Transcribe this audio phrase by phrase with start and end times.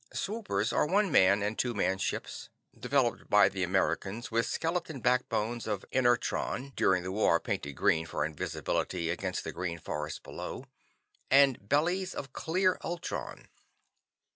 [0.11, 5.67] Swoopers are one man and two man ships, developed by the Americans, with skeleton backbones
[5.67, 10.65] of inertron (during the war painted green for invisibility against the green forests below)
[11.29, 13.47] and "bellies" of clear ultron.